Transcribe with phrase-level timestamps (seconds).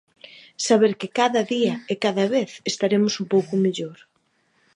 [0.67, 3.97] Saber que cada día e cada vez estaremos un pouco mellor.